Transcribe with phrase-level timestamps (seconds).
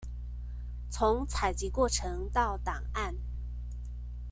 [0.89, 3.15] 從採集過程到檔案